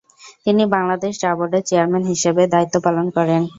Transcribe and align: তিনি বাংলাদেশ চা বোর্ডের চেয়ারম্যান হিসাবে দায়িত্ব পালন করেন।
তিনি 0.45 0.63
বাংলাদেশ 0.75 1.13
চা 1.21 1.31
বোর্ডের 1.37 1.63
চেয়ারম্যান 1.69 2.03
হিসাবে 2.11 2.43
দায়িত্ব 2.53 2.75
পালন 2.85 3.05
করেন। 3.17 3.41